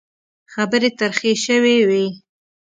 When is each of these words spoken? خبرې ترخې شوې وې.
خبرې 0.53 0.89
ترخې 0.99 1.33
شوې 1.45 1.75
وې. 1.89 2.05